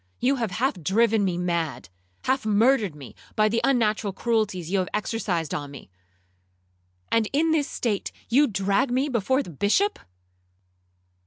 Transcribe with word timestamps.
You 0.19 0.37
have 0.37 0.49
half 0.49 0.81
driven 0.81 1.23
me 1.23 1.37
mad!—half 1.37 2.43
murdered 2.43 2.95
me, 2.95 3.13
by 3.35 3.47
the 3.47 3.61
unnatural 3.63 4.13
cruelties 4.13 4.71
you 4.71 4.79
have 4.79 4.89
exercised 4.95 5.53
on 5.53 5.69
me!—and 5.69 7.27
in 7.31 7.51
this 7.51 7.69
state 7.69 8.11
you 8.27 8.47
drag 8.47 8.89
me 8.89 9.09
before 9.09 9.43
the 9.43 9.51
Bishop! 9.51 9.99